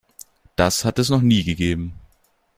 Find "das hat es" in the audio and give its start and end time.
0.55-1.11